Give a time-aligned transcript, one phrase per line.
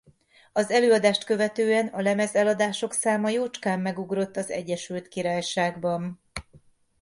[0.53, 6.21] Az előadást követően a lemezeladások száma jócskán megugrott az Egyesült Királyságban.